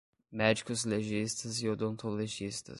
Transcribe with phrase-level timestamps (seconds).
[0.31, 2.69] Médicos legistas e odontolegistas